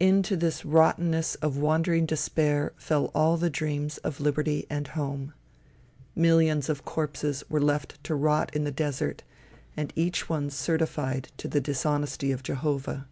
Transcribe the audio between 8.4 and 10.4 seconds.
in the desert, and each